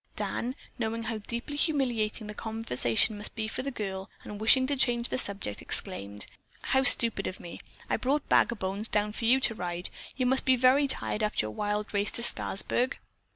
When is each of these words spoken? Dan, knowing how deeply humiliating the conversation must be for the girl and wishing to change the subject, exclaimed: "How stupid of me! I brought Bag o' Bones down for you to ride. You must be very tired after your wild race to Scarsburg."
Dan, 0.15 0.55
knowing 0.79 1.03
how 1.03 1.19
deeply 1.19 1.55
humiliating 1.55 2.25
the 2.25 2.33
conversation 2.33 3.19
must 3.19 3.35
be 3.35 3.47
for 3.47 3.61
the 3.61 3.69
girl 3.69 4.09
and 4.23 4.41
wishing 4.41 4.65
to 4.65 4.75
change 4.75 5.09
the 5.09 5.19
subject, 5.19 5.61
exclaimed: 5.61 6.25
"How 6.63 6.81
stupid 6.81 7.27
of 7.27 7.39
me! 7.39 7.59
I 7.87 7.97
brought 7.97 8.27
Bag 8.27 8.51
o' 8.51 8.55
Bones 8.55 8.87
down 8.87 9.11
for 9.11 9.25
you 9.25 9.39
to 9.41 9.53
ride. 9.53 9.91
You 10.15 10.25
must 10.25 10.43
be 10.43 10.55
very 10.55 10.87
tired 10.87 11.21
after 11.21 11.45
your 11.45 11.51
wild 11.51 11.93
race 11.93 12.09
to 12.13 12.23
Scarsburg." 12.23 12.97